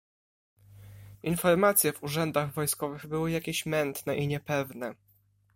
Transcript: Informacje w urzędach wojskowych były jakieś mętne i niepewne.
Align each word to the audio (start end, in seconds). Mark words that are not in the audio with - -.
Informacje 1.23 1.93
w 1.93 2.03
urzędach 2.03 2.53
wojskowych 2.53 3.07
były 3.07 3.31
jakieś 3.31 3.65
mętne 3.65 4.15
i 4.17 4.27
niepewne. 4.27 4.95